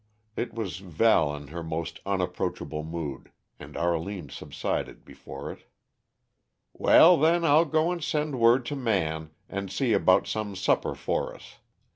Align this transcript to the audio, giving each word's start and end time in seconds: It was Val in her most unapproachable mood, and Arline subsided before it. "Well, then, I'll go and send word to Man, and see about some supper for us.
It 0.35 0.55
was 0.55 0.79
Val 0.79 1.35
in 1.35 1.49
her 1.49 1.61
most 1.61 1.99
unapproachable 2.07 2.81
mood, 2.83 3.31
and 3.59 3.77
Arline 3.77 4.29
subsided 4.29 5.05
before 5.05 5.51
it. 5.51 5.67
"Well, 6.73 7.17
then, 7.19 7.45
I'll 7.45 7.65
go 7.65 7.91
and 7.91 8.03
send 8.03 8.39
word 8.39 8.65
to 8.65 8.75
Man, 8.75 9.29
and 9.47 9.71
see 9.71 9.93
about 9.93 10.25
some 10.25 10.55
supper 10.55 10.95
for 10.95 11.35
us. 11.35 11.59